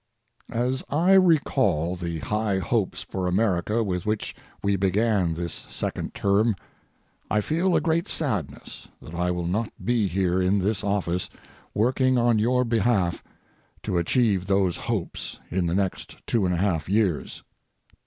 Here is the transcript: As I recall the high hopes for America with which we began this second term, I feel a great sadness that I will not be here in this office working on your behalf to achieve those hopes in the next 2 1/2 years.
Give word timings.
As 0.49 0.83
I 0.89 1.11
recall 1.11 1.95
the 1.95 2.17
high 2.17 2.57
hopes 2.57 3.03
for 3.03 3.27
America 3.27 3.83
with 3.83 4.03
which 4.03 4.35
we 4.63 4.75
began 4.75 5.35
this 5.35 5.53
second 5.53 6.15
term, 6.15 6.55
I 7.29 7.39
feel 7.41 7.75
a 7.75 7.81
great 7.81 8.07
sadness 8.07 8.87
that 8.99 9.13
I 9.13 9.29
will 9.29 9.45
not 9.45 9.69
be 9.85 10.07
here 10.07 10.41
in 10.41 10.57
this 10.57 10.83
office 10.83 11.29
working 11.75 12.17
on 12.17 12.39
your 12.39 12.63
behalf 12.65 13.23
to 13.83 13.99
achieve 13.99 14.47
those 14.47 14.75
hopes 14.75 15.39
in 15.51 15.67
the 15.67 15.75
next 15.75 16.17
2 16.25 16.41
1/2 16.41 16.87
years. 16.89 17.43